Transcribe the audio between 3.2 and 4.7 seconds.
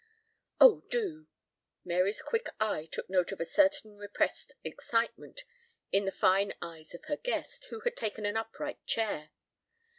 of a certain repressed